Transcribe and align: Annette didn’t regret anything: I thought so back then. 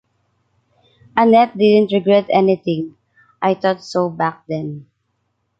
Annette 1.15 1.55
didn’t 1.55 1.91
regret 1.91 2.25
anything: 2.31 2.95
I 3.39 3.53
thought 3.53 3.83
so 3.83 4.09
back 4.09 4.43
then. 4.49 4.87